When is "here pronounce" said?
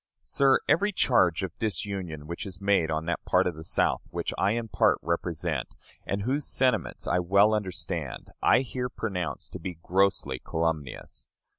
8.61-9.47